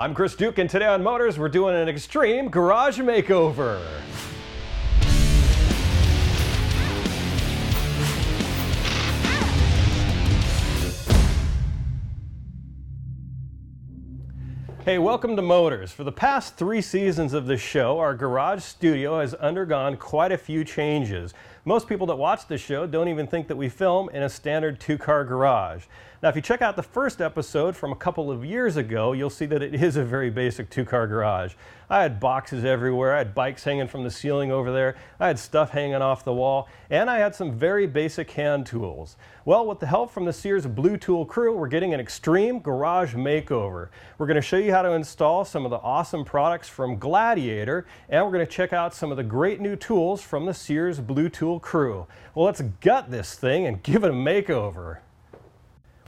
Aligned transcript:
I'm 0.00 0.14
Chris 0.14 0.36
Duke, 0.36 0.58
and 0.58 0.70
today 0.70 0.86
on 0.86 1.02
Motors, 1.02 1.40
we're 1.40 1.48
doing 1.48 1.74
an 1.74 1.88
extreme 1.88 2.50
garage 2.50 3.00
makeover. 3.00 3.84
Hey, 14.88 14.98
welcome 14.98 15.36
to 15.36 15.42
Motors. 15.42 15.92
For 15.92 16.02
the 16.02 16.10
past 16.10 16.56
three 16.56 16.80
seasons 16.80 17.34
of 17.34 17.44
this 17.44 17.60
show, 17.60 17.98
our 17.98 18.14
garage 18.14 18.62
studio 18.62 19.20
has 19.20 19.34
undergone 19.34 19.98
quite 19.98 20.32
a 20.32 20.38
few 20.38 20.64
changes. 20.64 21.34
Most 21.66 21.86
people 21.86 22.06
that 22.06 22.16
watch 22.16 22.48
this 22.48 22.62
show 22.62 22.86
don't 22.86 23.08
even 23.08 23.26
think 23.26 23.48
that 23.48 23.56
we 23.56 23.68
film 23.68 24.08
in 24.08 24.22
a 24.22 24.30
standard 24.30 24.80
two-car 24.80 25.26
garage. 25.26 25.84
Now, 26.22 26.30
if 26.30 26.36
you 26.36 26.40
check 26.40 26.62
out 26.62 26.74
the 26.74 26.82
first 26.82 27.20
episode 27.20 27.76
from 27.76 27.92
a 27.92 27.96
couple 27.96 28.30
of 28.30 28.46
years 28.46 28.78
ago, 28.78 29.12
you'll 29.12 29.28
see 29.28 29.44
that 29.44 29.62
it 29.62 29.74
is 29.74 29.96
a 29.96 30.04
very 30.04 30.30
basic 30.30 30.70
two-car 30.70 31.06
garage. 31.06 31.52
I 31.90 32.00
had 32.00 32.18
boxes 32.18 32.64
everywhere, 32.64 33.14
I 33.14 33.18
had 33.18 33.34
bikes 33.34 33.64
hanging 33.64 33.88
from 33.88 34.04
the 34.04 34.10
ceiling 34.10 34.50
over 34.50 34.72
there, 34.72 34.96
I 35.20 35.26
had 35.26 35.38
stuff 35.38 35.70
hanging 35.70 35.96
off 35.96 36.24
the 36.24 36.32
wall, 36.32 36.66
and 36.88 37.10
I 37.10 37.18
had 37.18 37.34
some 37.34 37.52
very 37.52 37.86
basic 37.86 38.30
hand 38.30 38.64
tools. 38.64 39.16
Well, 39.48 39.64
with 39.64 39.80
the 39.80 39.86
help 39.86 40.10
from 40.10 40.26
the 40.26 40.32
Sears 40.34 40.66
Blue 40.66 40.98
Tool 40.98 41.24
crew, 41.24 41.56
we're 41.56 41.68
getting 41.68 41.94
an 41.94 42.00
extreme 42.00 42.58
garage 42.58 43.14
makeover. 43.14 43.88
We're 44.18 44.26
going 44.26 44.34
to 44.34 44.42
show 44.42 44.58
you 44.58 44.72
how 44.72 44.82
to 44.82 44.92
install 44.92 45.42
some 45.46 45.64
of 45.64 45.70
the 45.70 45.78
awesome 45.78 46.22
products 46.22 46.68
from 46.68 46.98
Gladiator, 46.98 47.86
and 48.10 48.22
we're 48.22 48.30
going 48.30 48.44
to 48.44 48.52
check 48.52 48.74
out 48.74 48.92
some 48.92 49.10
of 49.10 49.16
the 49.16 49.22
great 49.22 49.58
new 49.62 49.74
tools 49.74 50.20
from 50.20 50.44
the 50.44 50.52
Sears 50.52 51.00
Blue 51.00 51.30
Tool 51.30 51.60
crew. 51.60 52.06
Well, 52.34 52.44
let's 52.44 52.60
gut 52.82 53.10
this 53.10 53.36
thing 53.36 53.64
and 53.64 53.82
give 53.82 54.04
it 54.04 54.10
a 54.10 54.12
makeover. 54.12 54.98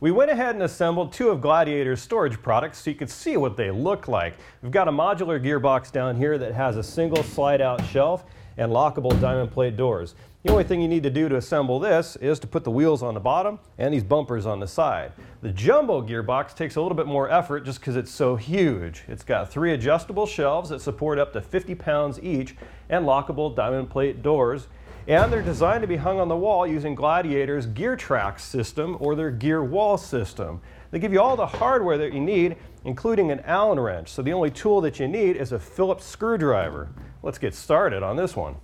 We 0.02 0.10
went 0.10 0.30
ahead 0.30 0.54
and 0.54 0.62
assembled 0.62 1.10
two 1.10 1.30
of 1.30 1.40
Gladiator's 1.40 2.02
storage 2.02 2.42
products 2.42 2.82
so 2.82 2.90
you 2.90 2.96
could 2.96 3.08
see 3.08 3.38
what 3.38 3.56
they 3.56 3.70
look 3.70 4.06
like. 4.06 4.34
We've 4.60 4.70
got 4.70 4.86
a 4.86 4.92
modular 4.92 5.42
gearbox 5.42 5.90
down 5.90 6.14
here 6.14 6.36
that 6.36 6.52
has 6.52 6.76
a 6.76 6.82
single 6.82 7.22
slide 7.22 7.62
out 7.62 7.82
shelf 7.86 8.22
and 8.60 8.70
lockable 8.70 9.18
diamond 9.22 9.50
plate 9.50 9.74
doors. 9.74 10.14
The 10.42 10.52
only 10.52 10.64
thing 10.64 10.82
you 10.82 10.88
need 10.88 11.02
to 11.04 11.10
do 11.10 11.30
to 11.30 11.36
assemble 11.36 11.80
this 11.80 12.16
is 12.16 12.38
to 12.40 12.46
put 12.46 12.62
the 12.62 12.70
wheels 12.70 13.02
on 13.02 13.14
the 13.14 13.20
bottom 13.20 13.58
and 13.78 13.92
these 13.92 14.04
bumpers 14.04 14.44
on 14.44 14.60
the 14.60 14.66
side. 14.66 15.12
The 15.40 15.50
jumbo 15.50 16.02
gearbox 16.02 16.54
takes 16.54 16.76
a 16.76 16.82
little 16.82 16.96
bit 16.96 17.06
more 17.06 17.30
effort 17.30 17.64
just 17.64 17.80
because 17.80 17.96
it's 17.96 18.10
so 18.10 18.36
huge. 18.36 19.02
It's 19.08 19.24
got 19.24 19.50
three 19.50 19.72
adjustable 19.72 20.26
shelves 20.26 20.68
that 20.68 20.82
support 20.82 21.18
up 21.18 21.32
to 21.32 21.40
50 21.40 21.74
pounds 21.74 22.20
each 22.22 22.54
and 22.90 23.06
lockable 23.06 23.56
diamond 23.56 23.88
plate 23.88 24.22
doors 24.22 24.68
and 25.10 25.32
they're 25.32 25.42
designed 25.42 25.82
to 25.82 25.88
be 25.88 25.96
hung 25.96 26.20
on 26.20 26.28
the 26.28 26.36
wall 26.36 26.64
using 26.64 26.94
Gladiator's 26.94 27.66
gear 27.66 27.96
track 27.96 28.38
system 28.38 28.96
or 29.00 29.16
their 29.16 29.32
gear 29.32 29.64
wall 29.64 29.98
system. 29.98 30.60
They 30.92 31.00
give 31.00 31.12
you 31.12 31.20
all 31.20 31.34
the 31.34 31.48
hardware 31.48 31.98
that 31.98 32.12
you 32.12 32.20
need, 32.20 32.54
including 32.84 33.32
an 33.32 33.40
Allen 33.40 33.80
wrench. 33.80 34.08
So 34.08 34.22
the 34.22 34.32
only 34.32 34.52
tool 34.52 34.80
that 34.82 35.00
you 35.00 35.08
need 35.08 35.36
is 35.36 35.50
a 35.50 35.58
Phillips 35.58 36.04
screwdriver. 36.04 36.90
Let's 37.24 37.38
get 37.38 37.56
started 37.56 38.04
on 38.04 38.14
this 38.14 38.36
one. 38.36 38.54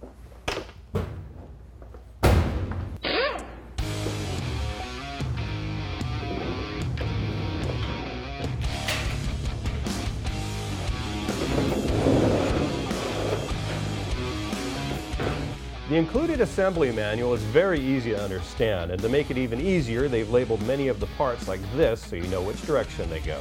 The 15.97 16.03
included 16.03 16.43
assembly 16.43 16.93
manual 16.93 17.33
is 17.33 17.43
very 17.43 17.81
easy 17.81 18.11
to 18.11 18.23
understand, 18.23 18.91
and 18.91 19.01
to 19.01 19.09
make 19.09 19.31
it 19.31 19.39
even 19.39 19.59
easier, 19.59 20.09
they've 20.09 20.29
labeled 20.29 20.61
many 20.67 20.89
of 20.89 21.01
the 21.01 21.07
parts 21.17 21.49
like 21.49 21.59
this 21.75 22.03
so 22.03 22.17
you 22.17 22.25
know 22.25 22.43
which 22.43 22.61
direction 22.67 23.09
they 23.09 23.21
go. 23.21 23.41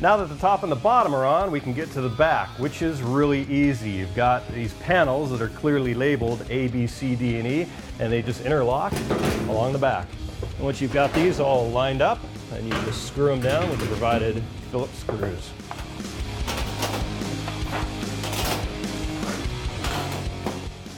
Now 0.00 0.16
that 0.16 0.28
the 0.28 0.36
top 0.40 0.64
and 0.64 0.72
the 0.72 0.74
bottom 0.74 1.14
are 1.14 1.24
on, 1.24 1.52
we 1.52 1.60
can 1.60 1.72
get 1.72 1.92
to 1.92 2.00
the 2.00 2.08
back, 2.08 2.48
which 2.58 2.82
is 2.82 3.02
really 3.02 3.42
easy. 3.42 3.90
You've 3.90 4.16
got 4.16 4.48
these 4.52 4.74
panels 4.74 5.30
that 5.30 5.40
are 5.40 5.50
clearly 5.50 5.94
labeled 5.94 6.44
A, 6.50 6.66
B, 6.66 6.88
C, 6.88 7.14
D, 7.14 7.38
and 7.38 7.46
E, 7.46 7.68
and 8.00 8.12
they 8.12 8.20
just 8.20 8.44
interlock 8.44 8.92
along 9.46 9.74
the 9.74 9.78
back. 9.78 10.08
And 10.56 10.64
once 10.64 10.80
you've 10.80 10.92
got 10.92 11.12
these 11.12 11.38
all 11.38 11.70
lined 11.70 12.02
up, 12.02 12.18
and 12.52 12.66
you 12.66 12.72
just 12.84 13.06
screw 13.06 13.28
them 13.28 13.40
down 13.40 13.68
with 13.70 13.80
the 13.80 13.86
provided 13.86 14.42
Phillips 14.70 14.98
screws. 14.98 15.50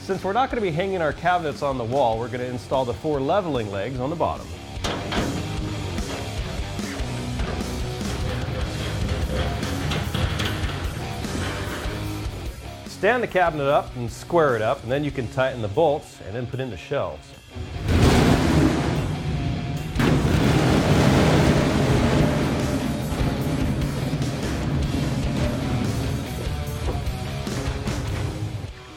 Since 0.01 0.23
we're 0.23 0.33
not 0.33 0.49
going 0.49 0.61
to 0.61 0.69
be 0.69 0.75
hanging 0.75 1.01
our 1.01 1.13
cabinets 1.13 1.61
on 1.61 1.77
the 1.77 1.83
wall, 1.83 2.19
we're 2.19 2.27
going 2.27 2.41
to 2.41 2.47
install 2.47 2.83
the 2.85 2.93
four 2.93 3.21
leveling 3.21 3.71
legs 3.71 3.99
on 3.99 4.09
the 4.09 4.15
bottom. 4.15 4.47
Stand 12.87 13.23
the 13.23 13.27
cabinet 13.27 13.67
up 13.67 13.95
and 13.95 14.11
square 14.11 14.55
it 14.55 14.61
up, 14.61 14.83
and 14.83 14.91
then 14.91 15.03
you 15.03 15.11
can 15.11 15.27
tighten 15.29 15.61
the 15.61 15.67
bolts 15.67 16.19
and 16.27 16.35
then 16.35 16.45
put 16.45 16.59
in 16.59 16.69
the 16.69 16.77
shelves. 16.77 17.30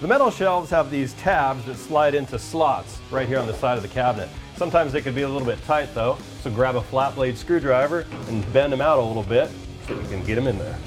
The 0.04 0.08
metal 0.08 0.30
shelves 0.30 0.68
have 0.68 0.90
these 0.90 1.14
tabs 1.14 1.64
that 1.64 1.76
slide 1.76 2.14
into 2.14 2.38
slots 2.38 2.98
right 3.10 3.26
here 3.26 3.38
on 3.38 3.46
the 3.46 3.54
side 3.54 3.78
of 3.78 3.82
the 3.82 3.88
cabinet. 3.88 4.28
Sometimes 4.54 4.92
they 4.92 5.00
can 5.00 5.14
be 5.14 5.22
a 5.22 5.28
little 5.30 5.46
bit 5.46 5.64
tight 5.64 5.94
though, 5.94 6.18
so 6.42 6.50
grab 6.50 6.76
a 6.76 6.82
flat 6.82 7.14
blade 7.14 7.38
screwdriver 7.38 8.04
and 8.28 8.52
bend 8.52 8.70
them 8.70 8.82
out 8.82 8.98
a 8.98 9.02
little 9.02 9.22
bit 9.22 9.48
so 9.88 9.94
you 9.94 10.06
can 10.08 10.22
get 10.22 10.34
them 10.34 10.46
in 10.46 10.58
there. 10.58 10.78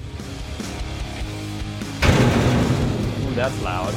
Ooh, 3.24 3.34
that's 3.34 3.60
loud. 3.64 3.96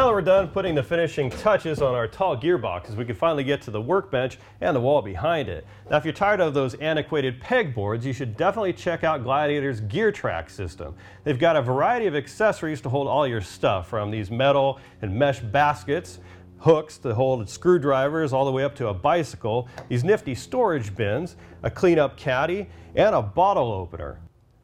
Now 0.00 0.06
that 0.06 0.14
we're 0.14 0.22
done 0.22 0.48
putting 0.48 0.74
the 0.74 0.82
finishing 0.82 1.28
touches 1.28 1.82
on 1.82 1.94
our 1.94 2.08
tall 2.08 2.34
gearboxes, 2.34 2.96
we 2.96 3.04
can 3.04 3.14
finally 3.14 3.44
get 3.44 3.60
to 3.60 3.70
the 3.70 3.82
workbench 3.82 4.38
and 4.62 4.74
the 4.74 4.80
wall 4.80 5.02
behind 5.02 5.50
it. 5.50 5.66
Now 5.90 5.98
if 5.98 6.06
you're 6.06 6.14
tired 6.14 6.40
of 6.40 6.54
those 6.54 6.72
antiquated 6.76 7.38
pegboards, 7.38 8.04
you 8.04 8.14
should 8.14 8.34
definitely 8.34 8.72
check 8.72 9.04
out 9.04 9.22
Gladiator's 9.22 9.82
GearTrack 9.82 10.48
system. 10.48 10.94
They've 11.22 11.38
got 11.38 11.54
a 11.54 11.60
variety 11.60 12.06
of 12.06 12.16
accessories 12.16 12.80
to 12.80 12.88
hold 12.88 13.08
all 13.08 13.26
your 13.26 13.42
stuff, 13.42 13.88
from 13.88 14.10
these 14.10 14.30
metal 14.30 14.80
and 15.02 15.14
mesh 15.14 15.40
baskets, 15.40 16.20
hooks 16.60 16.96
to 16.96 17.14
hold 17.14 17.46
screwdrivers 17.46 18.32
all 18.32 18.46
the 18.46 18.52
way 18.52 18.64
up 18.64 18.74
to 18.76 18.88
a 18.88 18.94
bicycle, 18.94 19.68
these 19.90 20.02
nifty 20.02 20.34
storage 20.34 20.96
bins, 20.96 21.36
a 21.62 21.70
cleanup 21.70 22.16
caddy, 22.16 22.70
and 22.94 23.14
a 23.14 23.20
bottle 23.20 23.70
opener. 23.70 24.18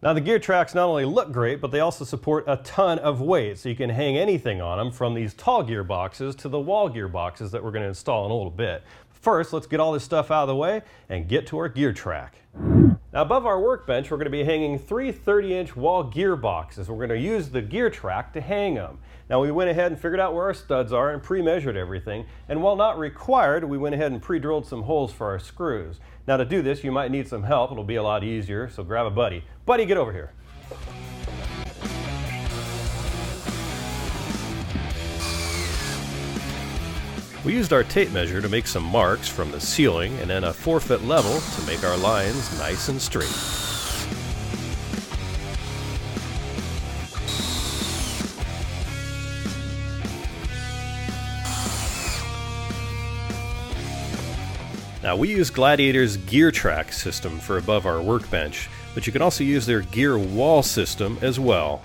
Now 0.07 0.13
the 0.13 0.21
gear 0.21 0.39
tracks 0.39 0.73
not 0.73 0.85
only 0.87 1.05
look 1.05 1.33
great, 1.33 1.61
but 1.61 1.73
they 1.73 1.81
also 1.81 2.05
support 2.05 2.45
a 2.47 2.59
ton 2.59 3.01
of 3.01 3.21
weight, 3.21 3.59
so 3.59 3.69
you 3.69 3.75
can 3.75 3.91
hang 3.91 4.17
anything 4.17 4.61
on 4.61 4.79
them 4.79 4.93
from 4.93 5.15
these 5.15 5.35
tall 5.35 5.65
gearboxes 5.65 6.37
to 6.37 6.49
the 6.49 6.61
wall 6.61 6.89
gearboxes 6.89 7.51
that 7.51 7.65
we're 7.65 7.73
going 7.73 7.83
to 7.83 7.89
install 7.89 8.25
in 8.25 8.31
a 8.31 8.35
little 8.37 8.53
bit. 8.53 8.85
First, 9.11 9.53
let's 9.53 9.67
get 9.67 9.81
all 9.81 9.91
this 9.91 10.05
stuff 10.05 10.31
out 10.31 10.43
of 10.43 10.49
the 10.49 10.55
way 10.55 10.83
and 11.09 11.27
get 11.27 11.49
to 11.49 11.59
our 11.59 11.69
gear 11.69 11.93
track. 11.93 12.37
Now 12.57 13.23
above 13.23 13.47
our 13.47 13.61
workbench, 13.61 14.09
we're 14.09 14.17
going 14.19 14.27
to 14.27 14.31
be 14.31 14.45
hanging 14.45 14.79
three 14.79 15.13
30-inch 15.13 15.75
wall 15.75 16.09
gearboxes. 16.09 16.87
We're 16.87 17.05
going 17.05 17.09
to 17.09 17.19
use 17.19 17.49
the 17.49 17.63
gear 17.63 17.91
track 17.91 18.33
to 18.35 18.41
hang 18.41 18.75
them. 18.75 19.01
Now 19.29 19.41
we 19.41 19.51
went 19.51 19.71
ahead 19.71 19.91
and 19.91 20.01
figured 20.01 20.21
out 20.21 20.35
where 20.35 20.45
our 20.45 20.55
studs 20.55 20.93
are 20.93 21.11
and 21.11 21.21
pre-measured 21.21 21.77
everything. 21.77 22.27
And 22.49 22.63
while 22.63 22.77
not 22.77 22.97
required, 22.97 23.65
we 23.65 23.77
went 23.77 23.97
ahead 23.97 24.13
and 24.13 24.23
pre-drilled 24.23 24.67
some 24.67 24.83
holes 24.83 25.13
for 25.13 25.27
our 25.27 25.41
screws. 25.41 25.99
Now 26.27 26.37
to 26.37 26.45
do 26.45 26.61
this, 26.61 26.83
you 26.83 26.91
might 26.91 27.13
need 27.13 27.29
some 27.29 27.45
help. 27.45 27.71
It'll 27.71 27.85
be 27.85 27.97
a 27.97 28.03
lot 28.03 28.25
easier, 28.25 28.69
so 28.69 28.83
grab 28.83 29.07
a 29.07 29.11
buddy. 29.11 29.45
Buddy, 29.65 29.87
get 29.87 29.97
over 29.97 30.13
here. 30.13 30.33
We 37.45 37.53
used 37.53 37.73
our 37.73 37.85
tape 37.85 38.11
measure 38.11 38.43
to 38.43 38.49
make 38.49 38.67
some 38.67 38.83
marks 38.83 39.29
from 39.29 39.53
the 39.53 39.61
ceiling 39.61 40.19
and 40.19 40.29
then 40.29 40.43
a 40.43 40.53
4 40.53 40.81
foot 40.81 41.05
level 41.05 41.39
to 41.39 41.67
make 41.67 41.85
our 41.85 41.97
lines 41.97 42.59
nice 42.59 42.89
and 42.89 43.01
straight. 43.01 43.66
Now 55.07 55.15
we 55.15 55.29
use 55.29 55.51
Gladiator's 55.51 56.17
gear 56.17 56.51
track 56.51 56.93
system 56.93 57.39
for 57.39 57.59
above 57.59 57.87
our 57.87 58.03
workbench, 58.03 58.69
but 58.93 59.07
you 59.07 59.13
can 59.13 59.23
also 59.23 59.45
use 59.45 59.65
their 59.65 59.83
gear 59.83 60.19
wall 60.19 60.65
system 60.65 61.17
as 61.23 61.39
well. 61.39 61.81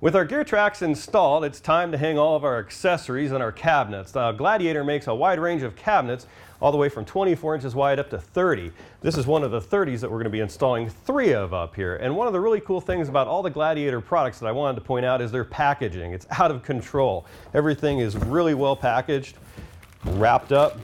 With 0.00 0.14
our 0.14 0.24
gear 0.24 0.44
tracks 0.44 0.82
installed, 0.82 1.44
it's 1.44 1.58
time 1.58 1.90
to 1.90 1.98
hang 1.98 2.16
all 2.16 2.36
of 2.36 2.44
our 2.44 2.60
accessories 2.60 3.32
and 3.32 3.42
our 3.42 3.50
cabinets. 3.50 4.14
Now, 4.14 4.30
Gladiator 4.30 4.84
makes 4.84 5.08
a 5.08 5.14
wide 5.14 5.40
range 5.40 5.64
of 5.64 5.74
cabinets 5.74 6.28
all 6.62 6.70
the 6.70 6.78
way 6.78 6.88
from 6.88 7.04
24 7.04 7.56
inches 7.56 7.74
wide 7.74 7.98
up 7.98 8.08
to 8.08 8.18
30. 8.18 8.70
This 9.00 9.18
is 9.18 9.26
one 9.26 9.42
of 9.42 9.50
the 9.50 9.60
30s 9.60 9.98
that 9.98 10.08
we're 10.08 10.18
going 10.18 10.24
to 10.24 10.30
be 10.30 10.38
installing 10.38 10.88
three 10.88 11.32
of 11.34 11.52
up 11.52 11.74
here. 11.74 11.96
And 11.96 12.16
one 12.16 12.28
of 12.28 12.32
the 12.32 12.38
really 12.38 12.60
cool 12.60 12.80
things 12.80 13.08
about 13.08 13.26
all 13.26 13.42
the 13.42 13.50
Gladiator 13.50 14.00
products 14.00 14.38
that 14.38 14.46
I 14.46 14.52
wanted 14.52 14.76
to 14.76 14.82
point 14.82 15.04
out 15.04 15.20
is 15.20 15.32
their 15.32 15.44
packaging. 15.44 16.12
It's 16.12 16.24
out 16.38 16.52
of 16.52 16.62
control. 16.62 17.26
Everything 17.52 17.98
is 17.98 18.14
really 18.14 18.54
well 18.54 18.76
packaged, 18.76 19.36
wrapped 20.04 20.52
up. 20.52 20.78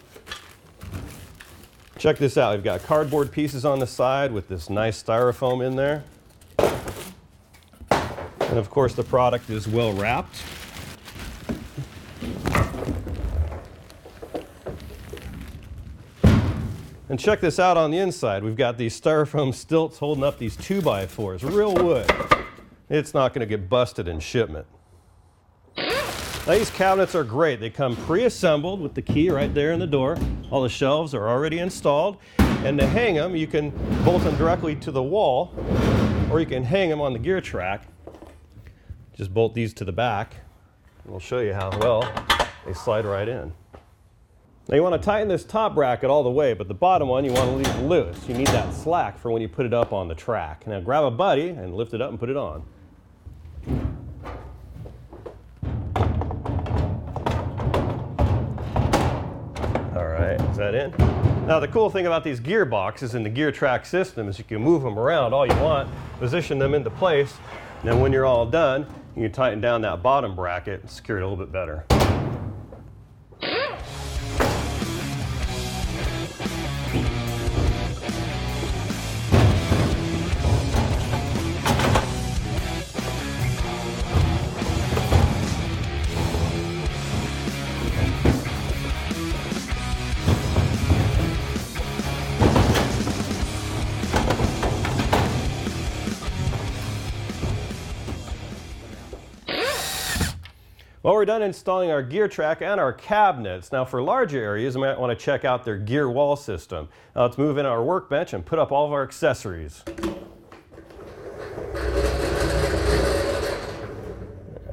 Check 1.97 2.19
this 2.19 2.37
out. 2.37 2.57
We've 2.57 2.65
got 2.65 2.83
cardboard 2.83 3.31
pieces 3.31 3.65
on 3.65 3.79
the 3.79 3.87
side 3.87 4.33
with 4.33 4.49
this 4.49 4.69
nice 4.69 5.01
styrofoam 5.01 5.65
in 5.65 5.77
there. 5.77 6.03
And 7.89 8.59
of 8.59 8.69
course 8.69 8.95
the 8.95 9.05
product 9.05 9.49
is 9.49 9.69
well 9.69 9.93
wrapped. 9.93 10.43
And 17.11 17.19
check 17.19 17.41
this 17.41 17.59
out 17.59 17.79
on 17.79 17.91
the 17.91 17.99
inside. 17.99 18.45
We've 18.45 18.57
got 18.57 18.77
these 18.77 19.01
styrofoam 19.01 19.55
stilts 19.55 19.99
holding 19.99 20.23
up 20.23 20.39
these 20.39 20.59
2x4s, 20.59 21.51
real 21.51 21.75
wood. 21.75 22.11
It's 22.91 23.15
not 23.15 23.33
going 23.33 23.41
to 23.41 23.47
get 23.47 23.69
busted 23.71 24.09
in 24.09 24.21
shipment. 24.21 24.67
Now, 25.77 26.55
these 26.55 26.71
cabinets 26.71 27.15
are 27.15 27.25
great. 27.25 27.61
They 27.61 27.71
come 27.71 27.97
pre-assembled 27.97 28.81
with 28.81 28.95
the 28.95 29.03
key 29.03 29.31
right 29.31 29.53
there 29.55 29.73
in 29.73 29.81
the 29.81 29.87
door. 29.87 30.19
All 30.51 30.63
the 30.63 30.69
shelves 30.69 31.15
are 31.15 31.29
already 31.29 31.59
installed. 31.59 32.19
And 32.39 32.79
to 32.79 32.87
hang 32.87 33.15
them, 33.15 33.35
you 33.37 33.47
can 33.47 33.71
bolt 34.05 34.23
them 34.25 34.37
directly 34.37 34.75
to 34.77 34.91
the 34.91 35.03
wall, 35.03 35.55
or 36.31 36.41
you 36.41 36.47
can 36.47 36.65
hang 36.65 36.91
them 36.91 37.01
on 37.01 37.15
the 37.15 37.19
gear 37.19 37.41
track. 37.41 37.87
Just 39.15 39.33
bolt 39.33 39.55
these 39.55 39.73
to 39.75 39.85
the 39.85 39.93
back. 39.93 40.37
We'll 41.07 41.21
show 41.21 41.39
you 41.39 41.55
how 41.55 41.71
well 41.81 42.03
they 42.67 42.75
slide 42.75 43.07
right 43.07 43.29
in. 43.29 43.53
Now 44.69 44.75
you 44.77 44.83
want 44.83 45.01
to 45.01 45.07
tighten 45.07 45.29
this 45.29 45.45
top 45.45 45.75
bracket 45.75 46.11
all 46.11 46.23
the 46.23 46.31
way, 46.31 46.53
but 46.53 46.69
the 46.69 46.75
bottom 46.75 47.09
one 47.09 47.25
you 47.25 47.33
want 47.33 47.49
to 47.49 47.57
leave 47.57 47.83
loose. 47.89 48.29
You 48.29 48.35
need 48.35 48.49
that 48.49 48.75
slack 48.75 49.19
for 49.19 49.31
when 49.31 49.41
you 49.41 49.49
put 49.49 49.65
it 49.65 49.73
up 49.73 49.95
on 49.95 50.09
the 50.09 50.15
track. 50.15 50.67
Now 50.67 50.79
grab 50.79 51.05
a 51.05 51.11
buddy 51.11 51.49
and 51.49 51.75
lift 51.75 51.95
it 51.95 52.03
up 52.03 52.11
and 52.11 52.21
put 52.21 52.29
it 52.29 52.37
on. 52.37 52.63
All 59.97 60.07
right, 60.07 60.39
is 60.39 60.57
that 60.59 60.75
in? 60.75 60.91
Now 61.47 61.61
the 61.61 61.69
cool 61.69 61.89
thing 61.89 62.07
about 62.07 62.23
these 62.23 62.39
gearboxes 62.39 63.15
in 63.15 63.23
the 63.23 63.31
gear 63.31 63.51
track 63.51 63.87
system 63.87 64.29
is 64.29 64.37
you 64.37 64.45
can 64.45 64.61
move 64.61 64.83
them 64.83 64.99
around 64.99 65.33
all 65.33 65.47
you 65.47 65.59
want, 65.63 65.89
position 66.19 66.59
them 66.59 66.75
into 66.75 66.91
place, 66.91 67.39
and 67.81 67.89
then 67.89 68.01
when 68.01 68.13
you're 68.13 68.27
all 68.27 68.45
done, 68.45 68.87
you 69.17 69.23
can 69.23 69.33
tighten 69.33 69.63
down 69.63 69.81
that 69.81 70.03
bottom 70.03 70.37
bracket 70.37 70.83
and 70.83 70.91
secure 70.91 71.17
it 71.17 71.23
a 71.23 71.27
little 71.27 71.43
bit 71.43 71.51
better. 71.51 71.87
We're 101.19 101.25
done 101.25 101.43
installing 101.43 101.91
our 101.91 102.01
gear 102.01 102.29
track 102.29 102.63
and 102.63 102.79
our 102.79 102.93
cabinets. 102.93 103.73
Now 103.73 103.85
for 103.85 104.01
larger 104.01 104.39
areas, 104.39 104.77
you 104.77 104.81
might 104.81 105.01
want 105.01 105.19
to 105.19 105.25
check 105.25 105.45
out 105.45 105.65
their 105.65 105.77
gear 105.77 106.09
wall 106.09 106.37
system. 106.37 106.89
Now 107.17 107.23
let's 107.23 107.37
move 107.37 107.59
in 107.59 107.67
our 107.67 107.83
workbench 107.83 108.35
and 108.35 108.47
put 108.47 108.61
up 108.61 108.71
all 108.71 108.87
of 108.87 108.93
our 108.93 109.03
accessories. 109.03 109.83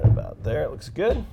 About 0.03 0.43
there, 0.43 0.65
it 0.65 0.69
looks 0.69 0.89
good. 0.89 1.25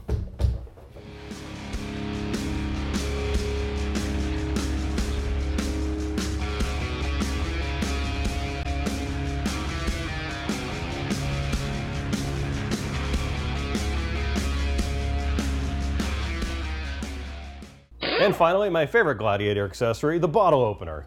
And 18.22 18.36
finally, 18.36 18.70
my 18.70 18.86
favorite 18.86 19.16
Gladiator 19.16 19.64
accessory, 19.64 20.20
the 20.20 20.28
bottle 20.28 20.62
opener. 20.62 21.06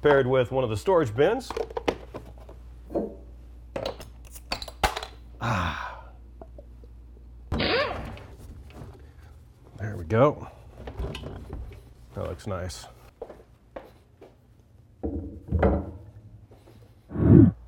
Paired 0.00 0.28
with 0.28 0.52
one 0.52 0.62
of 0.62 0.70
the 0.70 0.76
storage 0.76 1.12
bins. 1.12 1.50
Ah. 5.40 6.04
There 7.50 7.96
we 9.96 10.04
go. 10.04 10.46
That 12.14 12.28
looks 12.28 12.46
nice. 12.46 12.86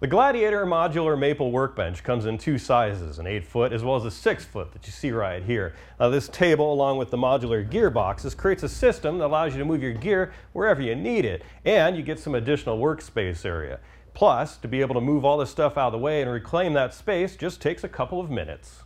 The 0.00 0.06
Gladiator 0.06 0.64
modular 0.64 1.18
maple 1.18 1.52
workbench 1.52 2.02
comes 2.02 2.24
in 2.24 2.38
two 2.38 2.56
sizes, 2.56 3.18
an 3.18 3.26
8 3.26 3.44
foot 3.44 3.70
as 3.70 3.84
well 3.84 3.96
as 3.96 4.06
a 4.06 4.10
6 4.10 4.44
foot 4.46 4.72
that 4.72 4.86
you 4.86 4.92
see 4.92 5.10
right 5.10 5.42
here. 5.42 5.74
Now 5.98 6.08
this 6.08 6.26
table 6.26 6.72
along 6.72 6.96
with 6.96 7.10
the 7.10 7.18
modular 7.18 7.70
gearboxes 7.70 8.34
creates 8.34 8.62
a 8.62 8.68
system 8.70 9.18
that 9.18 9.26
allows 9.26 9.52
you 9.52 9.58
to 9.58 9.66
move 9.66 9.82
your 9.82 9.92
gear 9.92 10.32
wherever 10.54 10.80
you 10.80 10.94
need 10.94 11.26
it 11.26 11.42
and 11.66 11.98
you 11.98 12.02
get 12.02 12.18
some 12.18 12.34
additional 12.34 12.78
workspace 12.78 13.44
area. 13.44 13.78
Plus, 14.14 14.56
to 14.56 14.68
be 14.68 14.80
able 14.80 14.94
to 14.94 15.02
move 15.02 15.26
all 15.26 15.36
this 15.36 15.50
stuff 15.50 15.76
out 15.76 15.88
of 15.88 15.92
the 15.92 15.98
way 15.98 16.22
and 16.22 16.30
reclaim 16.30 16.72
that 16.72 16.94
space 16.94 17.36
just 17.36 17.60
takes 17.60 17.84
a 17.84 17.88
couple 17.88 18.20
of 18.20 18.30
minutes. 18.30 18.84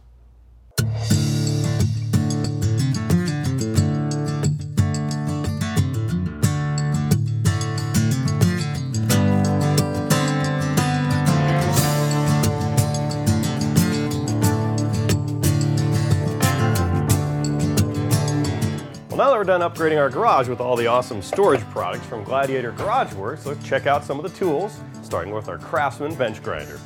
Now 19.34 19.42
that 19.42 19.48
we're 19.48 19.58
done 19.58 19.68
upgrading 19.68 19.98
our 19.98 20.08
garage 20.08 20.48
with 20.48 20.60
all 20.60 20.76
the 20.76 20.86
awesome 20.86 21.20
storage 21.20 21.60
products 21.70 22.06
from 22.06 22.22
Gladiator 22.22 22.70
Garage 22.70 23.12
Works, 23.14 23.46
let's 23.46 23.66
check 23.66 23.84
out 23.84 24.04
some 24.04 24.16
of 24.16 24.22
the 24.22 24.38
tools, 24.38 24.78
starting 25.02 25.34
with 25.34 25.48
our 25.48 25.58
Craftsman 25.58 26.14
bench 26.14 26.40
grinder. 26.40 26.78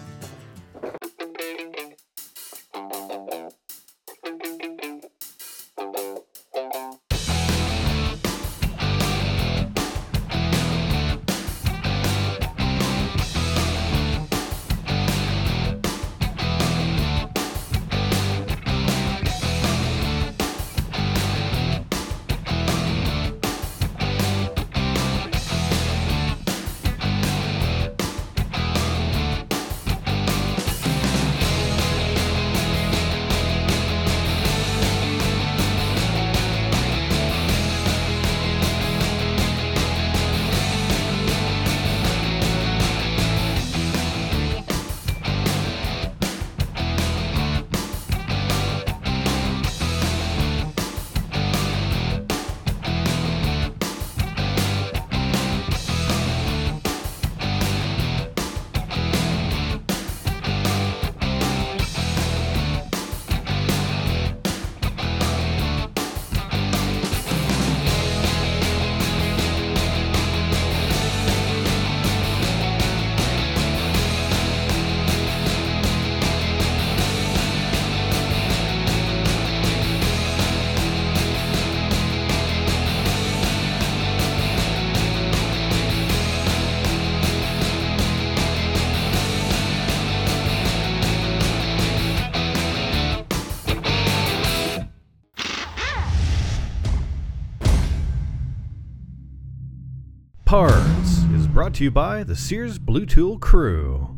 Parts 100.48 101.24
is 101.34 101.46
brought 101.46 101.74
to 101.74 101.84
you 101.84 101.90
by 101.90 102.24
the 102.24 102.34
Sears 102.34 102.78
Blue 102.78 103.04
Tool 103.04 103.38
crew. 103.38 104.16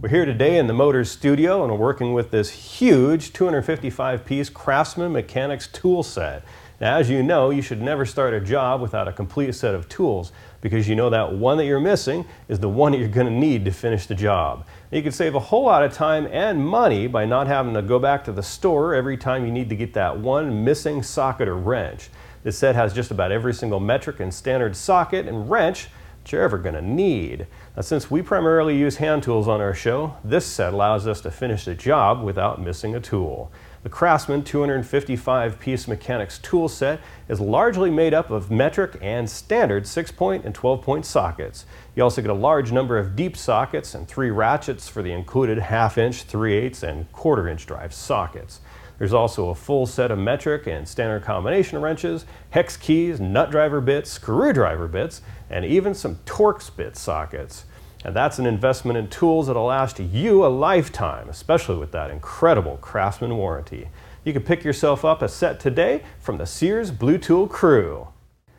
We're 0.00 0.10
here 0.10 0.24
today 0.24 0.58
in 0.58 0.68
the 0.68 0.72
Motors 0.72 1.10
studio 1.10 1.64
and 1.64 1.72
we're 1.72 1.78
working 1.78 2.12
with 2.12 2.30
this 2.30 2.50
huge 2.50 3.32
255 3.32 4.24
piece 4.24 4.48
Craftsman 4.48 5.10
Mechanics 5.10 5.66
tool 5.66 6.04
set. 6.04 6.44
Now, 6.80 6.98
as 6.98 7.10
you 7.10 7.20
know, 7.20 7.50
you 7.50 7.62
should 7.62 7.82
never 7.82 8.06
start 8.06 8.32
a 8.32 8.40
job 8.40 8.80
without 8.80 9.08
a 9.08 9.12
complete 9.12 9.56
set 9.56 9.74
of 9.74 9.88
tools 9.88 10.30
because 10.60 10.88
you 10.88 10.94
know 10.94 11.10
that 11.10 11.32
one 11.32 11.58
that 11.58 11.64
you're 11.64 11.80
missing 11.80 12.24
is 12.46 12.60
the 12.60 12.68
one 12.68 12.92
that 12.92 12.98
you're 12.98 13.08
going 13.08 13.26
to 13.26 13.32
need 13.32 13.64
to 13.64 13.72
finish 13.72 14.06
the 14.06 14.14
job. 14.14 14.64
You 14.92 15.02
can 15.02 15.10
save 15.10 15.34
a 15.34 15.40
whole 15.40 15.64
lot 15.64 15.82
of 15.82 15.92
time 15.92 16.28
and 16.30 16.64
money 16.64 17.08
by 17.08 17.24
not 17.24 17.48
having 17.48 17.74
to 17.74 17.82
go 17.82 17.98
back 17.98 18.22
to 18.26 18.32
the 18.32 18.44
store 18.44 18.94
every 18.94 19.16
time 19.16 19.44
you 19.44 19.50
need 19.50 19.68
to 19.70 19.76
get 19.76 19.94
that 19.94 20.16
one 20.16 20.62
missing 20.62 21.02
socket 21.02 21.48
or 21.48 21.56
wrench. 21.56 22.08
This 22.44 22.58
set 22.58 22.76
has 22.76 22.92
just 22.92 23.10
about 23.10 23.32
every 23.32 23.54
single 23.54 23.80
metric 23.80 24.20
and 24.20 24.32
standard 24.32 24.76
socket 24.76 25.26
and 25.26 25.50
wrench 25.50 25.88
that 26.22 26.30
you're 26.30 26.42
ever 26.42 26.58
going 26.58 26.74
to 26.74 26.82
need. 26.82 27.46
Now, 27.74 27.82
since 27.82 28.10
we 28.10 28.20
primarily 28.20 28.76
use 28.76 28.96
hand 28.96 29.22
tools 29.22 29.48
on 29.48 29.62
our 29.62 29.74
show, 29.74 30.16
this 30.22 30.46
set 30.46 30.74
allows 30.74 31.06
us 31.06 31.22
to 31.22 31.30
finish 31.30 31.64
the 31.64 31.74
job 31.74 32.22
without 32.22 32.60
missing 32.60 32.94
a 32.94 33.00
tool. 33.00 33.50
The 33.82 33.88
Craftsman 33.88 34.44
255 34.44 35.58
piece 35.58 35.88
mechanics 35.88 36.38
tool 36.38 36.68
set 36.68 37.00
is 37.28 37.40
largely 37.40 37.90
made 37.90 38.14
up 38.14 38.30
of 38.30 38.50
metric 38.50 38.98
and 39.00 39.28
standard 39.28 39.86
6 39.86 40.10
point 40.12 40.44
and 40.44 40.54
12 40.54 40.82
point 40.82 41.06
sockets. 41.06 41.64
You 41.94 42.02
also 42.02 42.22
get 42.22 42.30
a 42.30 42.34
large 42.34 42.72
number 42.72 42.98
of 42.98 43.16
deep 43.16 43.36
sockets 43.36 43.94
and 43.94 44.06
three 44.06 44.30
ratchets 44.30 44.88
for 44.88 45.02
the 45.02 45.12
included 45.12 45.58
half 45.58 45.98
inch, 45.98 46.22
3 46.22 46.54
eighths, 46.54 46.82
and 46.82 47.10
quarter 47.12 47.48
inch 47.48 47.66
drive 47.66 47.92
sockets. 47.92 48.60
There's 48.98 49.12
also 49.12 49.48
a 49.48 49.54
full 49.54 49.86
set 49.86 50.10
of 50.10 50.18
metric 50.18 50.66
and 50.66 50.86
standard 50.86 51.22
combination 51.22 51.80
wrenches, 51.80 52.26
hex 52.50 52.76
keys, 52.76 53.20
nut 53.20 53.50
driver 53.50 53.80
bits, 53.80 54.10
screwdriver 54.10 54.88
bits, 54.88 55.22
and 55.50 55.64
even 55.64 55.94
some 55.94 56.16
Torx 56.26 56.74
bit 56.74 56.96
sockets. 56.96 57.64
And 58.04 58.14
that's 58.14 58.38
an 58.38 58.46
investment 58.46 58.98
in 58.98 59.08
tools 59.08 59.46
that'll 59.46 59.64
last 59.64 59.98
you 59.98 60.44
a 60.44 60.48
lifetime, 60.48 61.28
especially 61.28 61.78
with 61.78 61.90
that 61.92 62.10
incredible 62.10 62.76
Craftsman 62.76 63.36
warranty. 63.36 63.88
You 64.24 64.32
can 64.32 64.42
pick 64.42 64.62
yourself 64.62 65.04
up 65.04 65.22
a 65.22 65.28
set 65.28 65.58
today 65.58 66.02
from 66.20 66.36
the 66.36 66.46
Sears 66.46 66.90
Blue 66.90 67.18
Tool 67.18 67.46
crew. 67.46 68.08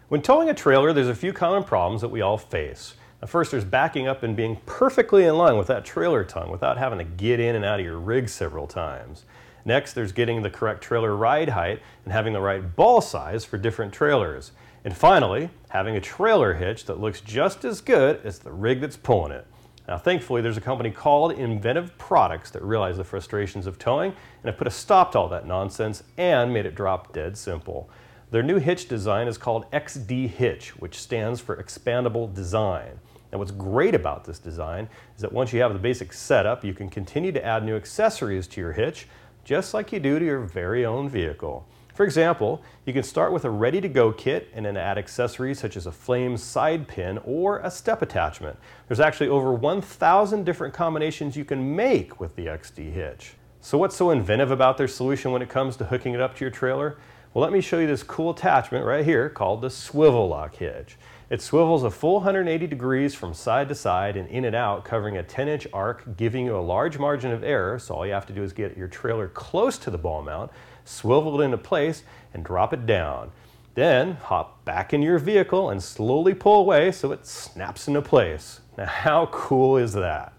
When 0.10 0.22
towing 0.22 0.50
a 0.50 0.54
trailer, 0.54 0.94
there's 0.94 1.08
a 1.08 1.16
few 1.16 1.32
common 1.32 1.64
problems 1.64 2.02
that 2.02 2.10
we 2.10 2.22
all 2.22 2.38
face. 2.38 2.96
Now 3.22 3.28
first, 3.28 3.52
there's 3.52 3.66
backing 3.66 4.08
up 4.08 4.24
and 4.24 4.36
being 4.36 4.58
perfectly 4.66 5.26
in 5.26 5.38
line 5.38 5.58
with 5.58 5.68
that 5.68 5.86
trailer 5.86 6.24
tongue 6.24 6.52
without 6.52 6.78
having 6.78 7.00
to 7.00 7.04
get 7.04 7.40
in 7.40 7.56
and 7.56 7.66
out 7.66 7.80
of 7.80 7.86
your 7.86 7.98
rig 7.98 8.30
several 8.30 8.68
times. 8.68 9.26
Next, 9.66 9.94
there's 9.94 10.12
getting 10.12 10.44
the 10.44 10.50
correct 10.52 10.84
trailer 10.84 11.16
ride 11.16 11.50
height 11.50 11.82
and 12.04 12.14
having 12.14 12.34
the 12.34 12.42
right 12.42 12.76
ball 12.76 13.02
size 13.02 13.44
for 13.44 13.58
different 13.58 13.92
trailers. 13.92 14.52
And 14.84 14.96
finally, 14.96 15.50
having 15.70 15.96
a 15.96 16.02
trailer 16.02 16.54
hitch 16.54 16.86
that 16.86 17.00
looks 17.00 17.20
just 17.20 17.66
as 17.66 17.82
good 17.82 18.22
as 18.24 18.38
the 18.38 18.52
rig 18.52 18.80
that's 18.80 18.96
pulling 18.96 19.32
it. 19.32 19.48
Now, 19.88 19.98
thankfully, 19.98 20.42
there's 20.42 20.58
a 20.58 20.62
company 20.62 20.92
called 20.92 21.32
Inventive 21.32 21.98
Products 21.98 22.52
that 22.52 22.64
realized 22.64 23.00
the 23.00 23.04
frustrations 23.04 23.66
of 23.66 23.80
towing 23.80 24.12
and 24.12 24.46
have 24.46 24.58
put 24.58 24.68
a 24.68 24.72
stop 24.72 25.12
to 25.12 25.20
all 25.20 25.30
that 25.30 25.48
nonsense 25.48 26.04
and 26.18 26.54
made 26.54 26.68
it 26.68 26.76
drop 26.76 27.12
dead 27.14 27.36
simple. 27.36 27.90
Their 28.32 28.44
new 28.44 28.58
hitch 28.58 28.88
design 28.88 29.28
is 29.28 29.38
called 29.38 29.70
XD 29.72 30.30
Hitch, 30.30 30.76
which 30.78 31.00
stands 31.00 31.40
for 31.40 31.56
Expandable 31.62 32.34
Design. 32.34 33.00
And 33.32 33.40
what's 33.40 33.52
great 33.52 33.94
about 33.94 34.26
this 34.26 34.40
design 34.40 34.88
is 35.16 35.22
that 35.22 35.34
once 35.34 35.54
you 35.54 35.62
have 35.62 35.74
the 35.74 35.80
basic 35.80 36.14
setup, 36.14 36.64
you 36.64 36.74
can 36.74 36.90
continue 36.90 37.32
to 37.32 37.46
add 37.46 37.64
new 37.64 37.76
accessories 37.76 38.48
to 38.48 38.62
your 38.62 38.72
hitch, 38.72 39.08
just 39.46 39.74
like 39.74 39.94
you 39.94 40.00
do 40.00 40.20
to 40.20 40.26
your 40.26 40.42
very 40.42 40.84
own 40.86 41.08
vehicle. 41.08 41.66
For 41.94 42.04
example, 42.04 42.62
you 42.86 42.92
can 42.92 43.04
start 43.04 43.32
with 43.32 43.46
a 43.46 43.50
ready-to-go 43.50 44.12
kit 44.14 44.50
and 44.54 44.66
then 44.66 44.76
add 44.76 44.98
accessories 44.98 45.60
such 45.60 45.78
as 45.78 45.86
a 45.86 45.92
flame 45.94 46.36
side 46.36 46.90
pin 46.90 47.20
or 47.24 47.60
a 47.60 47.72
step 47.72 48.02
attachment. 48.02 48.60
There's 48.90 49.00
actually 49.00 49.30
over 49.30 49.54
1,000 49.54 50.44
different 50.44 50.74
combinations 50.74 51.38
you 51.38 51.46
can 51.46 51.74
make 51.74 52.20
with 52.20 52.36
the 52.36 52.48
XD 52.48 52.92
hitch. 52.92 53.36
So 53.62 53.78
what's 53.78 53.96
so 53.96 54.10
inventive 54.10 54.52
about 54.52 54.78
their 54.78 54.90
solution 54.90 55.32
when 55.32 55.42
it 55.42 55.48
comes 55.48 55.78
to 55.78 55.86
hooking 55.86 56.14
it 56.14 56.20
up 56.20 56.36
to 56.36 56.44
your 56.44 56.52
trailer? 56.52 56.98
Well, 57.34 57.42
let 57.42 57.54
me 57.54 57.62
show 57.62 57.80
you 57.80 57.88
this 57.88 58.04
cool 58.04 58.32
attachment 58.32 58.86
right 58.86 59.06
here 59.06 59.30
called 59.30 59.62
the 59.62 59.70
swivel 59.70 60.28
lock 60.28 60.56
hitch. 60.56 60.98
It 61.28 61.42
swivels 61.42 61.84
a 61.84 61.90
full 61.90 62.16
180 62.16 62.68
degrees 62.68 63.16
from 63.16 63.34
side 63.34 63.68
to 63.70 63.76
side 63.76 64.16
and 64.16 64.30
in 64.30 64.46
and 64.46 64.56
out, 64.56 64.86
covering 64.86 65.18
a 65.18 65.24
10 65.24 65.48
inch 65.48 65.68
arc, 65.74 66.18
giving 66.18 66.46
you 66.46 66.56
a 66.56 66.62
large 66.62 67.00
margin 67.00 67.32
of 67.32 67.44
error. 67.44 67.80
So 67.80 67.96
all 67.96 68.06
you 68.06 68.14
have 68.14 68.28
to 68.28 68.34
do 68.34 68.44
is 68.44 68.54
get 68.54 68.78
your 68.78 68.88
trailer 68.88 69.28
close 69.30 69.80
to 69.80 69.90
the 69.90 69.98
ball 69.98 70.22
mount, 70.22 70.52
swivel 70.84 71.42
it 71.42 71.46
into 71.46 71.58
place, 71.58 72.04
and 72.36 72.46
drop 72.46 72.74
it 72.74 72.86
down. 72.86 73.32
Then 73.74 74.14
hop 74.14 74.64
back 74.66 74.94
in 74.94 75.02
your 75.02 75.18
vehicle 75.18 75.72
and 75.72 75.82
slowly 75.82 76.36
pull 76.36 76.60
away 76.60 76.92
so 76.92 77.12
it 77.12 77.26
snaps 77.26 77.88
into 77.88 78.04
place. 78.04 78.62
Now, 78.78 78.86
how 78.86 79.26
cool 79.28 79.78
is 79.78 79.94
that? 79.94 80.32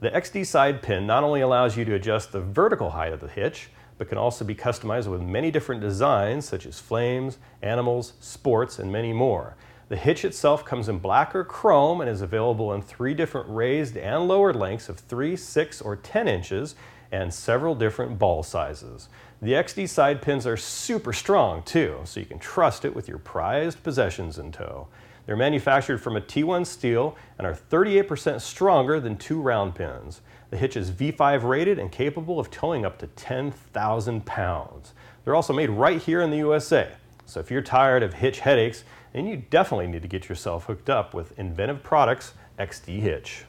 The 0.00 0.10
XD 0.10 0.46
side 0.46 0.80
pin 0.80 1.08
not 1.08 1.24
only 1.24 1.40
allows 1.40 1.76
you 1.76 1.84
to 1.84 1.94
adjust 1.94 2.30
the 2.30 2.40
vertical 2.40 2.90
height 2.90 3.12
of 3.12 3.20
the 3.20 3.28
hitch, 3.28 3.68
but 3.98 4.08
can 4.08 4.16
also 4.16 4.46
be 4.46 4.54
customized 4.54 5.08
with 5.08 5.20
many 5.20 5.50
different 5.50 5.82
designs 5.82 6.48
such 6.48 6.64
as 6.64 6.78
flames, 6.78 7.36
animals, 7.60 8.14
sports, 8.20 8.78
and 8.78 8.90
many 8.90 9.12
more. 9.12 9.56
The 9.90 9.96
hitch 9.96 10.24
itself 10.24 10.64
comes 10.64 10.88
in 10.88 11.00
black 11.00 11.34
or 11.34 11.42
chrome 11.42 12.00
and 12.00 12.08
is 12.08 12.22
available 12.22 12.72
in 12.72 12.80
three 12.80 13.12
different 13.12 13.48
raised 13.50 13.96
and 13.96 14.28
lowered 14.28 14.54
lengths 14.54 14.88
of 14.88 15.00
3, 15.00 15.34
6, 15.34 15.82
or 15.82 15.96
10 15.96 16.28
inches 16.28 16.76
and 17.10 17.34
several 17.34 17.74
different 17.74 18.16
ball 18.16 18.44
sizes. 18.44 19.08
The 19.42 19.50
XD 19.54 19.88
side 19.88 20.22
pins 20.22 20.46
are 20.46 20.56
super 20.56 21.12
strong 21.12 21.64
too, 21.64 21.98
so 22.04 22.20
you 22.20 22.26
can 22.26 22.38
trust 22.38 22.84
it 22.84 22.94
with 22.94 23.08
your 23.08 23.18
prized 23.18 23.82
possessions 23.82 24.38
in 24.38 24.52
tow. 24.52 24.86
They're 25.26 25.34
manufactured 25.34 25.98
from 25.98 26.16
a 26.16 26.20
T1 26.20 26.66
steel 26.66 27.16
and 27.36 27.44
are 27.44 27.52
38% 27.54 28.40
stronger 28.40 29.00
than 29.00 29.16
two 29.16 29.40
round 29.40 29.74
pins. 29.74 30.20
The 30.50 30.56
hitch 30.56 30.76
is 30.76 30.92
V5 30.92 31.42
rated 31.42 31.80
and 31.80 31.90
capable 31.90 32.38
of 32.38 32.52
towing 32.52 32.84
up 32.84 32.98
to 32.98 33.08
10,000 33.08 34.24
pounds. 34.24 34.92
They're 35.24 35.34
also 35.34 35.52
made 35.52 35.70
right 35.70 36.00
here 36.00 36.22
in 36.22 36.30
the 36.30 36.36
USA. 36.36 36.92
So 37.26 37.40
if 37.40 37.50
you're 37.50 37.60
tired 37.62 38.02
of 38.02 38.14
hitch 38.14 38.40
headaches, 38.40 38.84
then 39.12 39.26
you 39.26 39.36
definitely 39.50 39.88
need 39.88 40.02
to 40.02 40.08
get 40.08 40.28
yourself 40.28 40.66
hooked 40.66 40.88
up 40.88 41.14
with 41.14 41.36
Inventive 41.38 41.82
Products 41.82 42.34
XD 42.58 43.00
Hitch. 43.00 43.44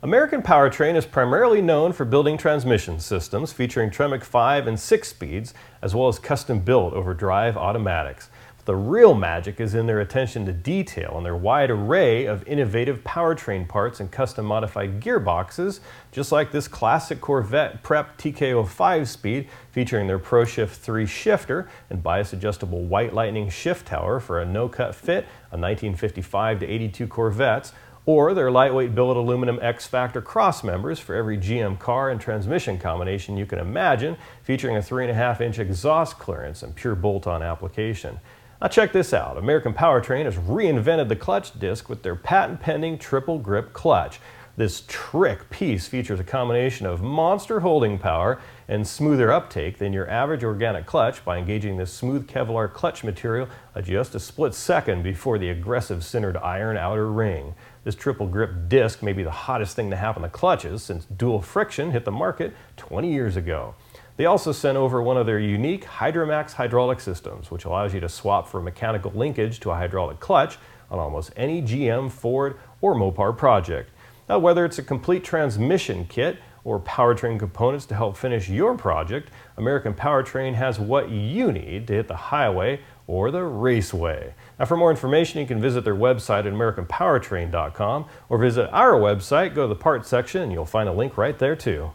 American 0.00 0.42
Powertrain 0.42 0.94
is 0.94 1.04
primarily 1.04 1.60
known 1.60 1.92
for 1.92 2.04
building 2.04 2.38
transmission 2.38 3.00
systems 3.00 3.52
featuring 3.52 3.90
Tremec 3.90 4.22
5 4.22 4.68
and 4.68 4.78
6 4.78 5.08
speeds, 5.08 5.54
as 5.82 5.92
well 5.92 6.06
as 6.06 6.20
custom 6.20 6.60
built 6.60 6.94
overdrive 6.94 7.56
automatics. 7.56 8.30
The 8.68 8.76
real 8.76 9.14
magic 9.14 9.60
is 9.60 9.74
in 9.74 9.86
their 9.86 10.00
attention 10.00 10.44
to 10.44 10.52
detail 10.52 11.14
and 11.16 11.24
their 11.24 11.34
wide 11.34 11.70
array 11.70 12.26
of 12.26 12.46
innovative 12.46 13.02
powertrain 13.02 13.66
parts 13.66 13.98
and 13.98 14.10
custom 14.10 14.44
modified 14.44 15.00
gearboxes, 15.00 15.80
just 16.12 16.32
like 16.32 16.52
this 16.52 16.68
classic 16.68 17.22
Corvette 17.22 17.82
Prep 17.82 18.18
TKO 18.18 18.68
5 18.68 19.08
speed 19.08 19.48
featuring 19.72 20.06
their 20.06 20.18
ProShift 20.18 20.76
3 20.76 21.06
shifter 21.06 21.66
and 21.88 22.02
bias 22.02 22.34
adjustable 22.34 22.84
White 22.84 23.14
Lightning 23.14 23.48
shift 23.48 23.86
tower 23.86 24.20
for 24.20 24.38
a 24.38 24.44
no-cut 24.44 24.94
fit 24.94 25.24
on 25.50 25.62
1955 25.62 26.60
to 26.60 26.66
82 26.66 27.06
Corvettes, 27.06 27.72
or 28.04 28.34
their 28.34 28.50
lightweight 28.50 28.94
billet 28.94 29.16
aluminum 29.16 29.58
X-Factor 29.62 30.20
cross 30.20 30.62
members 30.62 30.98
for 30.98 31.14
every 31.14 31.38
GM 31.38 31.78
car 31.78 32.10
and 32.10 32.20
transmission 32.20 32.76
combination 32.76 33.38
you 33.38 33.46
can 33.46 33.60
imagine, 33.60 34.18
featuring 34.42 34.76
a 34.76 34.80
3.5 34.80 35.40
inch 35.40 35.58
exhaust 35.58 36.18
clearance 36.18 36.62
and 36.62 36.74
pure 36.74 36.94
bolt-on 36.94 37.42
application. 37.42 38.20
Now 38.60 38.66
check 38.66 38.92
this 38.92 39.14
out. 39.14 39.36
American 39.36 39.72
Powertrain 39.72 40.24
has 40.24 40.34
reinvented 40.34 41.08
the 41.08 41.14
clutch 41.14 41.56
disc 41.60 41.88
with 41.88 42.02
their 42.02 42.16
patent-pending 42.16 42.98
triple 42.98 43.38
grip 43.38 43.72
clutch. 43.72 44.18
This 44.56 44.82
trick 44.88 45.48
piece 45.48 45.86
features 45.86 46.18
a 46.18 46.24
combination 46.24 46.84
of 46.84 47.00
monster 47.00 47.60
holding 47.60 48.00
power 48.00 48.40
and 48.66 48.84
smoother 48.84 49.30
uptake 49.30 49.78
than 49.78 49.92
your 49.92 50.10
average 50.10 50.42
organic 50.42 50.86
clutch 50.86 51.24
by 51.24 51.38
engaging 51.38 51.76
this 51.76 51.92
smooth 51.92 52.26
Kevlar 52.26 52.72
clutch 52.72 53.04
material 53.04 53.46
just 53.80 54.16
a 54.16 54.18
split 54.18 54.54
second 54.54 55.04
before 55.04 55.38
the 55.38 55.50
aggressive 55.50 56.00
sintered 56.00 56.42
iron 56.42 56.76
outer 56.76 57.12
ring. 57.12 57.54
This 57.84 57.94
triple 57.94 58.26
grip 58.26 58.68
disc 58.68 59.04
may 59.04 59.12
be 59.12 59.22
the 59.22 59.30
hottest 59.30 59.76
thing 59.76 59.88
to 59.90 59.96
happen 59.96 60.24
to 60.24 60.28
clutches 60.28 60.82
since 60.82 61.04
dual 61.04 61.40
friction 61.40 61.92
hit 61.92 62.04
the 62.04 62.10
market 62.10 62.56
20 62.76 63.12
years 63.12 63.36
ago. 63.36 63.76
They 64.18 64.26
also 64.26 64.50
sent 64.50 64.76
over 64.76 65.00
one 65.00 65.16
of 65.16 65.26
their 65.26 65.38
unique 65.38 65.84
Hydromax 65.84 66.54
hydraulic 66.54 66.98
systems, 66.98 67.52
which 67.52 67.64
allows 67.64 67.94
you 67.94 68.00
to 68.00 68.08
swap 68.08 68.48
from 68.48 68.64
mechanical 68.64 69.12
linkage 69.12 69.60
to 69.60 69.70
a 69.70 69.76
hydraulic 69.76 70.18
clutch 70.18 70.58
on 70.90 70.98
almost 70.98 71.32
any 71.36 71.62
GM, 71.62 72.10
Ford, 72.10 72.58
or 72.80 72.96
Mopar 72.96 73.38
project. 73.38 73.90
Now, 74.28 74.40
whether 74.40 74.64
it's 74.64 74.78
a 74.80 74.82
complete 74.82 75.22
transmission 75.22 76.04
kit 76.06 76.38
or 76.64 76.80
powertrain 76.80 77.38
components 77.38 77.86
to 77.86 77.94
help 77.94 78.16
finish 78.16 78.48
your 78.48 78.76
project, 78.76 79.30
American 79.56 79.94
Powertrain 79.94 80.54
has 80.54 80.80
what 80.80 81.10
you 81.10 81.52
need 81.52 81.86
to 81.86 81.92
hit 81.94 82.08
the 82.08 82.16
highway 82.16 82.80
or 83.06 83.30
the 83.30 83.44
raceway. 83.44 84.34
Now, 84.58 84.64
for 84.64 84.76
more 84.76 84.90
information, 84.90 85.40
you 85.40 85.46
can 85.46 85.60
visit 85.60 85.84
their 85.84 85.94
website 85.94 86.40
at 86.40 86.52
AmericanPowertrain.com 86.52 88.06
or 88.28 88.38
visit 88.38 88.68
our 88.72 88.94
website, 88.94 89.54
go 89.54 89.62
to 89.62 89.68
the 89.68 89.76
parts 89.76 90.08
section, 90.08 90.42
and 90.42 90.50
you'll 90.50 90.66
find 90.66 90.88
a 90.88 90.92
link 90.92 91.16
right 91.16 91.38
there 91.38 91.54
too. 91.54 91.92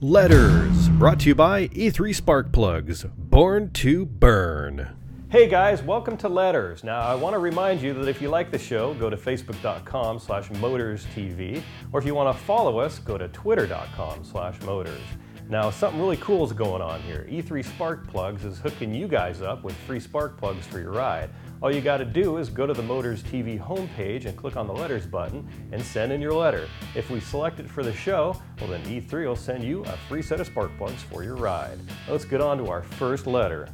Letters 0.00 0.88
brought 0.90 1.18
to 1.20 1.28
you 1.28 1.34
by 1.34 1.66
E3 1.66 2.14
Spark 2.14 2.52
Plugs, 2.52 3.04
born 3.16 3.72
to 3.72 4.06
burn. 4.06 4.94
Hey 5.28 5.48
guys, 5.48 5.82
welcome 5.82 6.16
to 6.18 6.28
Letters. 6.28 6.84
Now 6.84 7.00
I 7.00 7.16
want 7.16 7.34
to 7.34 7.40
remind 7.40 7.82
you 7.82 7.92
that 7.94 8.06
if 8.08 8.22
you 8.22 8.28
like 8.28 8.52
the 8.52 8.60
show, 8.60 8.94
go 8.94 9.10
to 9.10 9.16
facebook.com 9.16 10.20
slash 10.20 10.50
motorstv, 10.50 11.62
or 11.90 11.98
if 11.98 12.06
you 12.06 12.14
want 12.14 12.32
to 12.32 12.44
follow 12.44 12.78
us, 12.78 13.00
go 13.00 13.18
to 13.18 13.26
twitter.com 13.26 14.22
slash 14.22 14.60
motors. 14.60 15.00
Now 15.48 15.68
something 15.68 16.00
really 16.00 16.18
cool 16.18 16.44
is 16.44 16.52
going 16.52 16.80
on 16.80 17.02
here. 17.02 17.26
E3 17.28 17.64
Spark 17.64 18.06
Plugs 18.06 18.44
is 18.44 18.60
hooking 18.60 18.94
you 18.94 19.08
guys 19.08 19.42
up 19.42 19.64
with 19.64 19.74
free 19.78 19.98
spark 19.98 20.38
plugs 20.38 20.64
for 20.64 20.78
your 20.78 20.92
ride. 20.92 21.28
All 21.60 21.72
you 21.72 21.80
got 21.80 21.96
to 21.96 22.04
do 22.04 22.36
is 22.36 22.50
go 22.50 22.68
to 22.68 22.72
the 22.72 22.84
Motors 22.84 23.24
TV 23.24 23.58
homepage 23.58 24.26
and 24.26 24.36
click 24.36 24.56
on 24.56 24.68
the 24.68 24.72
letters 24.72 25.06
button 25.06 25.44
and 25.72 25.82
send 25.82 26.12
in 26.12 26.20
your 26.20 26.32
letter. 26.32 26.68
If 26.94 27.10
we 27.10 27.18
select 27.18 27.58
it 27.58 27.68
for 27.68 27.82
the 27.82 27.92
show, 27.92 28.40
well 28.60 28.70
then 28.70 28.80
E3 28.84 29.26
will 29.26 29.34
send 29.34 29.64
you 29.64 29.82
a 29.82 29.96
free 30.08 30.22
set 30.22 30.38
of 30.38 30.46
spark 30.46 30.70
plugs 30.78 31.02
for 31.02 31.24
your 31.24 31.34
ride. 31.34 31.80
Let's 32.08 32.24
get 32.24 32.40
on 32.40 32.58
to 32.58 32.70
our 32.70 32.84
first 32.84 33.26
letter. 33.26 33.68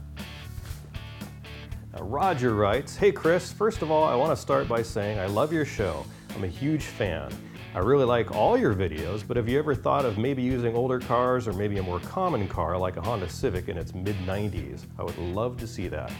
Now, 1.93 2.05
Roger 2.05 2.55
writes, 2.55 2.97
Hey 2.97 3.13
Chris, 3.13 3.53
first 3.53 3.83
of 3.83 3.91
all, 3.91 4.05
I 4.05 4.15
want 4.15 4.35
to 4.35 4.41
start 4.41 4.67
by 4.67 4.81
saying 4.81 5.19
I 5.19 5.27
love 5.27 5.53
your 5.53 5.67
show. 5.67 6.07
I'm 6.35 6.45
a 6.45 6.49
huge 6.49 6.85
fan. 6.85 7.31
I 7.75 7.81
really 7.81 8.07
like 8.07 8.35
all 8.35 8.57
your 8.57 8.73
videos, 8.73 9.27
but 9.27 9.37
have 9.37 9.47
you 9.47 9.59
ever 9.59 9.75
thought 9.75 10.07
of 10.07 10.17
maybe 10.17 10.43
using 10.43 10.75
older 10.75 11.01
cars 11.01 11.47
or 11.47 11.53
maybe 11.53 11.77
a 11.77 11.83
more 11.83 12.01
common 12.01 12.49
car 12.49 12.79
like 12.79 12.97
a 12.97 13.03
Honda 13.03 13.29
Civic 13.29 13.69
in 13.69 13.77
its 13.77 13.93
mid 13.93 14.17
90s? 14.21 14.87
I 14.99 15.03
would 15.03 15.19
love 15.19 15.59
to 15.59 15.67
see 15.67 15.89
that. 15.89 16.11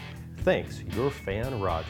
Thanks, 0.45 0.83
your 0.95 1.09
fan 1.09 1.59
Roger. 1.59 1.87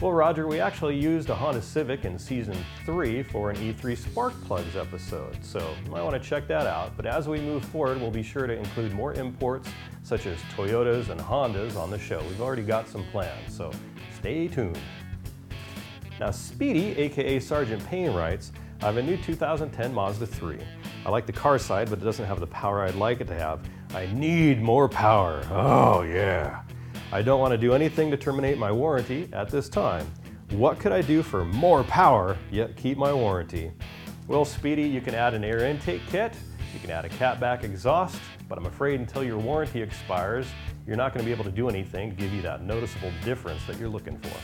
Well, 0.00 0.12
Roger, 0.12 0.46
we 0.46 0.58
actually 0.58 0.98
used 0.98 1.28
a 1.28 1.34
Honda 1.34 1.60
Civic 1.60 2.06
in 2.06 2.18
season 2.18 2.56
three 2.86 3.22
for 3.22 3.50
an 3.50 3.56
E3 3.56 3.94
Spark 3.94 4.32
Plugs 4.46 4.74
episode, 4.74 5.36
so 5.44 5.58
you 5.84 5.90
might 5.90 6.02
want 6.02 6.14
to 6.14 6.26
check 6.26 6.48
that 6.48 6.66
out. 6.66 6.96
But 6.96 7.04
as 7.04 7.28
we 7.28 7.42
move 7.42 7.62
forward, 7.62 8.00
we'll 8.00 8.10
be 8.10 8.22
sure 8.22 8.46
to 8.46 8.54
include 8.54 8.94
more 8.94 9.12
imports 9.12 9.68
such 10.02 10.24
as 10.24 10.38
Toyotas 10.56 11.10
and 11.10 11.20
Hondas 11.20 11.76
on 11.76 11.90
the 11.90 11.98
show. 11.98 12.22
We've 12.22 12.40
already 12.40 12.62
got 12.62 12.88
some 12.88 13.04
plans, 13.12 13.54
so 13.54 13.70
stay 14.18 14.48
tuned. 14.48 14.78
Now, 16.18 16.30
Speedy, 16.30 16.98
aka 16.98 17.38
Sergeant 17.38 17.84
Payne, 17.84 18.14
writes, 18.14 18.52
I 18.80 18.86
have 18.86 18.96
a 18.96 19.02
new 19.02 19.18
2010 19.18 19.92
Mazda 19.92 20.26
3. 20.26 20.56
I 21.04 21.10
like 21.10 21.26
the 21.26 21.34
car 21.34 21.58
side, 21.58 21.90
but 21.90 21.98
it 21.98 22.04
doesn't 22.06 22.24
have 22.24 22.40
the 22.40 22.46
power 22.46 22.80
I'd 22.80 22.94
like 22.94 23.20
it 23.20 23.26
to 23.26 23.34
have. 23.34 23.60
I 23.92 24.06
need 24.14 24.62
more 24.62 24.88
power. 24.88 25.42
Oh, 25.50 26.00
yeah. 26.00 26.62
I 27.12 27.22
don't 27.22 27.40
want 27.40 27.50
to 27.50 27.58
do 27.58 27.74
anything 27.74 28.08
to 28.12 28.16
terminate 28.16 28.56
my 28.56 28.70
warranty 28.70 29.28
at 29.32 29.50
this 29.50 29.68
time. 29.68 30.08
What 30.50 30.78
could 30.78 30.92
I 30.92 31.02
do 31.02 31.24
for 31.24 31.44
more 31.44 31.82
power 31.82 32.38
yet 32.52 32.76
keep 32.76 32.96
my 32.96 33.12
warranty? 33.12 33.72
Well, 34.28 34.44
Speedy, 34.44 34.84
you 34.84 35.00
can 35.00 35.16
add 35.16 35.34
an 35.34 35.42
air 35.42 35.64
intake 35.64 36.02
kit, 36.06 36.34
you 36.72 36.78
can 36.78 36.90
add 36.90 37.04
a 37.04 37.08
catback 37.08 37.64
exhaust, 37.64 38.20
but 38.48 38.58
I'm 38.58 38.66
afraid 38.66 39.00
until 39.00 39.24
your 39.24 39.38
warranty 39.38 39.82
expires, 39.82 40.46
you're 40.86 40.96
not 40.96 41.12
going 41.12 41.24
to 41.24 41.26
be 41.26 41.32
able 41.32 41.42
to 41.42 41.50
do 41.50 41.68
anything 41.68 42.10
to 42.10 42.16
give 42.16 42.32
you 42.32 42.42
that 42.42 42.62
noticeable 42.62 43.10
difference 43.24 43.66
that 43.66 43.76
you're 43.76 43.88
looking 43.88 44.16
for. 44.18 44.36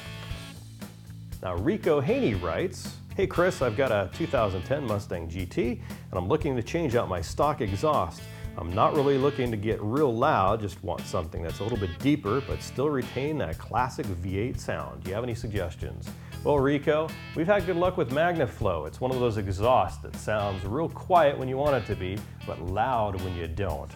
Now, 1.44 1.54
Rico 1.54 2.00
Haney 2.00 2.34
writes, 2.34 2.96
Hey 3.14 3.28
Chris, 3.28 3.62
I've 3.62 3.76
got 3.76 3.92
a 3.92 4.10
2010 4.14 4.84
Mustang 4.84 5.28
GT 5.28 5.70
and 5.70 6.12
I'm 6.12 6.26
looking 6.26 6.56
to 6.56 6.64
change 6.64 6.96
out 6.96 7.08
my 7.08 7.20
stock 7.20 7.60
exhaust. 7.60 8.22
I'm 8.58 8.72
not 8.74 8.94
really 8.94 9.18
looking 9.18 9.50
to 9.50 9.56
get 9.56 9.82
real 9.82 10.14
loud, 10.14 10.60
just 10.62 10.82
want 10.82 11.02
something 11.02 11.42
that's 11.42 11.60
a 11.60 11.62
little 11.62 11.76
bit 11.76 11.98
deeper, 11.98 12.40
but 12.48 12.62
still 12.62 12.88
retain 12.88 13.36
that 13.38 13.58
classic 13.58 14.06
V8 14.06 14.58
sound. 14.58 15.04
Do 15.04 15.10
you 15.10 15.14
have 15.14 15.24
any 15.24 15.34
suggestions? 15.34 16.08
Well, 16.42 16.58
Rico, 16.58 17.08
we've 17.34 17.46
had 17.46 17.66
good 17.66 17.76
luck 17.76 17.98
with 17.98 18.10
MagnaFlow. 18.10 18.86
It's 18.86 18.98
one 18.98 19.10
of 19.10 19.20
those 19.20 19.36
exhausts 19.36 20.00
that 20.02 20.16
sounds 20.16 20.64
real 20.64 20.88
quiet 20.88 21.36
when 21.36 21.48
you 21.48 21.58
want 21.58 21.76
it 21.76 21.86
to 21.86 21.96
be, 21.96 22.16
but 22.46 22.58
loud 22.62 23.20
when 23.20 23.36
you 23.36 23.46
don't. 23.46 23.90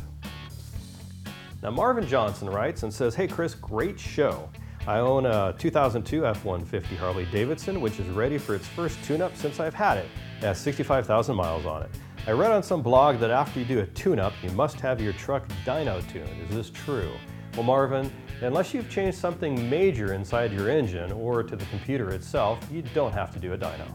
Now, 1.62 1.70
Marvin 1.70 2.06
Johnson 2.06 2.50
writes 2.50 2.82
and 2.82 2.92
says, 2.92 3.14
Hey 3.14 3.28
Chris, 3.28 3.54
great 3.54 3.98
show. 3.98 4.50
I 4.86 4.98
own 4.98 5.26
a 5.26 5.54
2002 5.58 6.26
F-150 6.26 6.96
Harley 6.96 7.26
Davidson, 7.26 7.80
which 7.80 7.98
is 7.98 8.08
ready 8.08 8.36
for 8.36 8.54
its 8.54 8.66
first 8.66 9.02
tune-up 9.04 9.36
since 9.36 9.60
I've 9.60 9.74
had 9.74 9.98
it. 9.98 10.06
It 10.38 10.44
has 10.44 10.58
65,000 10.58 11.36
miles 11.36 11.64
on 11.66 11.82
it. 11.82 11.90
I 12.26 12.32
read 12.32 12.50
on 12.50 12.62
some 12.62 12.82
blog 12.82 13.18
that 13.20 13.30
after 13.30 13.58
you 13.58 13.64
do 13.64 13.78
a 13.80 13.86
tune-up, 13.86 14.34
you 14.42 14.50
must 14.50 14.78
have 14.80 15.00
your 15.00 15.14
truck 15.14 15.48
dyno 15.64 16.06
tuned. 16.12 16.28
Is 16.50 16.54
this 16.54 16.70
true? 16.70 17.10
Well, 17.54 17.62
Marvin, 17.62 18.12
unless 18.42 18.74
you've 18.74 18.90
changed 18.90 19.16
something 19.16 19.70
major 19.70 20.12
inside 20.12 20.52
your 20.52 20.68
engine 20.68 21.12
or 21.12 21.42
to 21.42 21.56
the 21.56 21.64
computer 21.66 22.10
itself, 22.10 22.58
you 22.70 22.82
don't 22.94 23.12
have 23.12 23.32
to 23.32 23.38
do 23.40 23.54
a 23.54 23.58
dyno. 23.58 23.88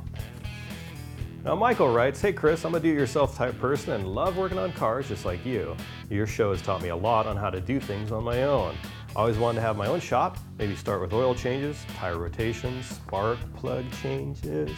Now, 1.43 1.53
Michael 1.53 1.93
writes, 1.93 2.19
Hey 2.19 2.33
Chris, 2.33 2.65
I'm 2.65 2.73
a 2.73 2.79
do-it-yourself 2.79 3.37
type 3.37 3.59
person 3.59 3.93
and 3.93 4.07
love 4.07 4.37
working 4.37 4.57
on 4.57 4.73
cars 4.73 5.07
just 5.07 5.23
like 5.23 5.45
you. 5.45 5.77
Your 6.09 6.25
show 6.25 6.49
has 6.49 6.63
taught 6.63 6.81
me 6.81 6.89
a 6.89 6.95
lot 6.95 7.27
on 7.27 7.37
how 7.37 7.51
to 7.51 7.61
do 7.61 7.79
things 7.79 8.11
on 8.11 8.23
my 8.23 8.41
own. 8.41 8.75
I 9.15 9.21
always 9.21 9.37
wanted 9.37 9.55
to 9.55 9.61
have 9.61 9.77
my 9.77 9.87
own 9.87 10.01
shop, 10.01 10.37
maybe 10.57 10.75
start 10.75 10.99
with 10.99 11.13
oil 11.13 11.33
changes, 11.33 11.85
tire 11.95 12.17
rotations, 12.17 12.85
spark 12.85 13.39
plug 13.55 13.85
changes, 14.01 14.69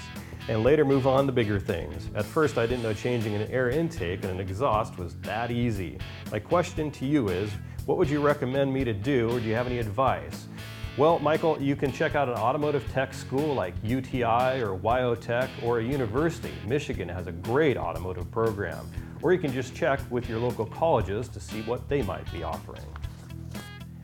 and 0.48 0.62
later 0.62 0.86
move 0.86 1.08
on 1.08 1.26
to 1.26 1.32
bigger 1.32 1.60
things. 1.60 2.12
At 2.14 2.24
first, 2.24 2.60
I 2.60 2.68
didn't 2.68 2.84
know 2.84 2.94
changing 2.94 3.34
an 3.34 3.50
air 3.50 3.72
intake 3.72 4.24
and 4.24 4.34
an 4.34 4.40
exhaust 4.40 5.00
was 5.00 5.16
that 5.22 5.50
easy. 5.50 5.98
My 6.32 6.38
question 6.38 6.92
to 6.92 7.06
you 7.08 7.30
is, 7.30 7.50
what 7.88 7.98
would 7.98 8.12
you 8.12 8.22
recommend 8.22 8.72
me 8.72 8.84
to 8.84 8.94
do, 8.94 9.28
or 9.32 9.40
do 9.40 9.48
you 9.48 9.56
have 9.56 9.66
any 9.66 9.80
advice? 9.80 10.48
Well, 10.98 11.18
Michael, 11.18 11.60
you 11.60 11.76
can 11.76 11.92
check 11.92 12.14
out 12.14 12.30
an 12.30 12.36
automotive 12.36 12.88
tech 12.92 13.16
school 13.16 13.56
like 13.56 13.74
UTI 13.84 14.62
or 14.62 14.78
WyoTech 14.78 15.50
or 15.64 15.80
a 15.80 15.84
university. 15.84 16.54
Michigan 16.68 17.10
has 17.10 17.26
a 17.26 17.32
great 17.32 17.76
automotive 17.76 18.30
program. 18.30 18.88
Or 19.24 19.34
you 19.34 19.40
can 19.40 19.52
just 19.52 19.74
check 19.74 20.00
with 20.12 20.30
your 20.30 20.38
local 20.38 20.68
colleges 20.68 21.28
to 21.30 21.40
see 21.40 21.64
what 21.64 21.90
they 21.90 22.04
might 22.04 22.32
be 22.32 22.44
offering. 22.44 22.86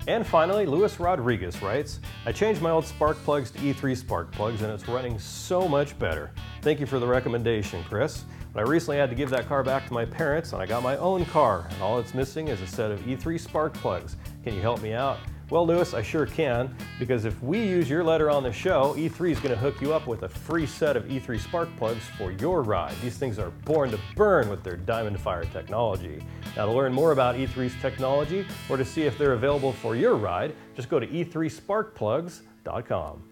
And 0.06 0.28
finally, 0.28 0.66
Luis 0.66 1.00
Rodriguez 1.00 1.62
writes, 1.62 2.02
I 2.26 2.34
changed 2.34 2.62
my 2.62 2.72
old 2.72 2.86
spark 2.86 3.16
plugs 3.24 3.52
to 3.52 3.60
E3 3.60 3.96
spark 3.96 4.32
plugs 4.34 4.62
and 4.62 4.70
it's 4.72 4.88
running 4.90 5.18
so 5.18 5.66
much 5.66 5.98
better. 5.98 6.32
Thank 6.62 6.82
you 6.82 6.86
for 6.86 7.00
the 7.00 7.08
recommendation, 7.08 7.82
Chris. 7.86 8.26
But 8.52 8.60
I 8.60 8.70
recently 8.70 8.98
had 8.98 9.10
to 9.10 9.16
give 9.16 9.30
that 9.30 9.48
car 9.48 9.64
back 9.64 9.88
to 9.88 9.94
my 9.94 10.04
parents 10.04 10.52
and 10.52 10.62
I 10.62 10.66
got 10.66 10.84
my 10.84 10.98
own 10.98 11.24
car. 11.26 11.68
And 11.72 11.82
all 11.82 12.00
it's 12.00 12.14
missing 12.14 12.50
is 12.50 12.60
a 12.62 12.68
set 12.68 12.92
of 12.92 13.00
E3 13.02 13.40
spark 13.40 13.74
plugs. 13.76 14.18
Can 14.44 14.54
you 14.54 14.62
help 14.62 14.82
me 14.82 14.92
out? 14.92 15.20
Well, 15.50 15.68
Lewis, 15.68 15.94
I 15.94 16.02
sure 16.02 16.26
can, 16.26 16.74
because 16.98 17.26
if 17.26 17.44
we 17.44 17.60
use 17.60 17.90
your 17.90 18.02
letter 18.04 18.30
on 18.30 18.44
the 18.44 18.54
show, 18.54 18.96
E3 18.98 19.32
is 19.32 19.40
going 19.40 19.54
to 19.54 19.60
hook 19.60 19.82
you 19.82 19.94
up 19.94 20.08
with 20.08 20.24
a 20.24 20.30
free 20.30 20.66
set 20.66 20.96
of 20.96 21.04
E3 21.04 21.38
spark 21.40 21.68
plugs 21.78 22.04
for 22.18 22.32
your 22.32 22.64
ride. 22.64 22.96
These 23.02 23.18
things 23.18 23.38
are 23.38 23.50
born 23.66 23.92
to 23.92 24.00
burn 24.16 24.48
with 24.50 24.64
their 24.64 24.78
Diamond 24.78 25.20
Fire 25.20 25.44
technology. 25.46 26.24
Now, 26.56 26.66
to 26.66 26.72
learn 26.72 26.94
more 26.94 27.12
about 27.12 27.36
E3's 27.36 27.74
technology 27.82 28.48
or 28.70 28.78
to 28.78 28.86
see 28.86 29.02
if 29.04 29.18
they're 29.18 29.34
available 29.34 29.74
for 29.74 29.98
your 29.98 30.16
ride, 30.16 30.56
just 30.76 30.90
go 30.90 31.00
to 31.00 31.08
e3sparkplugs.com. 31.08 33.24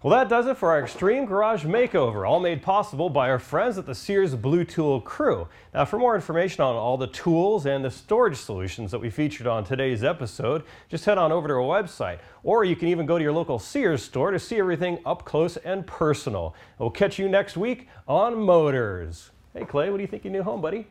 Well, 0.00 0.16
that 0.16 0.28
does 0.28 0.46
it 0.46 0.56
for 0.56 0.70
our 0.70 0.80
Extreme 0.80 1.26
Garage 1.26 1.64
Makeover, 1.64 2.24
all 2.28 2.38
made 2.38 2.62
possible 2.62 3.10
by 3.10 3.28
our 3.28 3.40
friends 3.40 3.78
at 3.78 3.86
the 3.86 3.96
Sears 3.96 4.32
Blue 4.36 4.62
Tool 4.62 5.00
crew. 5.00 5.48
Now, 5.74 5.86
for 5.86 5.98
more 5.98 6.14
information 6.14 6.62
on 6.62 6.76
all 6.76 6.96
the 6.96 7.08
tools 7.08 7.66
and 7.66 7.84
the 7.84 7.90
storage 7.90 8.36
solutions 8.36 8.92
that 8.92 9.00
we 9.00 9.10
featured 9.10 9.48
on 9.48 9.64
today's 9.64 10.04
episode, 10.04 10.62
just 10.88 11.04
head 11.04 11.18
on 11.18 11.32
over 11.32 11.48
to 11.48 11.54
our 11.54 11.82
website, 11.82 12.20
or 12.44 12.62
you 12.62 12.76
can 12.76 12.86
even 12.86 13.06
go 13.06 13.18
to 13.18 13.24
your 13.24 13.32
local 13.32 13.58
Sears 13.58 14.00
store 14.00 14.30
to 14.30 14.38
see 14.38 14.60
everything 14.60 15.00
up 15.04 15.24
close 15.24 15.56
and 15.56 15.84
personal. 15.84 16.54
We'll 16.78 16.90
catch 16.90 17.18
you 17.18 17.28
next 17.28 17.56
week 17.56 17.88
on 18.06 18.38
Motors. 18.38 19.32
Hey, 19.52 19.64
Clay, 19.64 19.90
what 19.90 19.96
do 19.96 20.02
you 20.04 20.06
think 20.06 20.20
of 20.20 20.26
your 20.26 20.34
new 20.34 20.42
home, 20.44 20.60
buddy? 20.60 20.86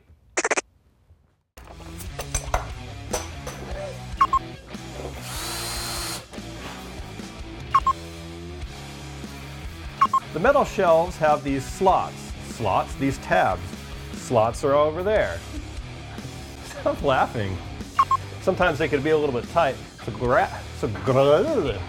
The 10.33 10.39
metal 10.39 10.65
shelves 10.65 11.17
have 11.17 11.43
these 11.43 11.65
slots. 11.65 12.15
Slots, 12.49 12.93
these 12.95 13.17
tabs. 13.19 13.61
Slots 14.13 14.63
are 14.63 14.73
over 14.73 15.03
there. 15.03 15.39
Stop 16.65 17.01
laughing. 17.03 17.57
Sometimes 18.41 18.77
they 18.77 18.87
could 18.87 19.03
be 19.03 19.11
a 19.11 19.17
little 19.17 19.39
bit 19.39 19.49
tight. 19.51 19.75
So, 20.05 20.11
gra- 20.11 20.61
so 20.79 20.87
gra- 21.05 21.79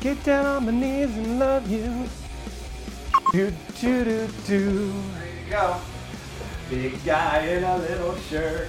get 0.00 0.22
down 0.24 0.46
on 0.46 0.66
my 0.66 0.72
knees 0.72 1.16
and 1.16 1.38
love 1.38 1.68
you. 1.70 2.08
Do 3.32 3.52
do 3.80 4.04
do 4.04 4.28
do. 4.46 4.92
There 4.92 5.26
you 5.44 5.50
go. 5.50 5.76
Big 6.70 7.04
guy 7.04 7.40
in 7.46 7.64
a 7.64 7.78
little 7.78 8.16
shirt. 8.16 8.68